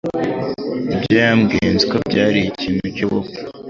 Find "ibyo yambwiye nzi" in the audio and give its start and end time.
0.95-1.85